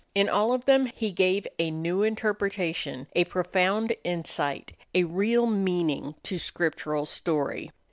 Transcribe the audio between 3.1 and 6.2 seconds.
a profound insight, a real meaning,